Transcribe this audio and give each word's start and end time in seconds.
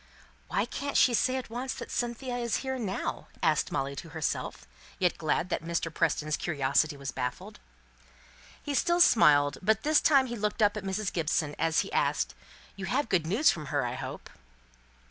"Why 0.47 0.65
can't 0.65 0.97
she 0.97 1.13
say 1.13 1.37
at 1.37 1.51
once 1.51 1.75
that 1.75 1.91
Cynthia 1.91 2.35
is 2.37 2.55
here 2.65 2.79
now?" 2.79 3.27
asked 3.43 3.71
Molly 3.71 3.93
of 3.93 3.99
herself, 4.13 4.65
yet 4.97 5.15
glad 5.19 5.49
that 5.49 5.61
Mr. 5.63 5.93
Preston's 5.93 6.37
curiosity 6.37 6.97
was 6.97 7.11
baffled. 7.11 7.59
He 8.63 8.73
still 8.73 8.99
smiled; 8.99 9.59
but 9.61 9.83
this 9.83 10.01
time 10.01 10.25
he 10.25 10.35
looked 10.35 10.63
up 10.63 10.75
at 10.75 10.83
Mrs. 10.83 11.13
Gibson, 11.13 11.55
as 11.59 11.81
he 11.81 11.93
asked, 11.93 12.33
"You 12.75 12.85
have 12.85 13.09
good 13.09 13.27
news 13.27 13.51
from 13.51 13.67
her, 13.67 13.85
I 13.85 13.93
hope?" 13.93 14.31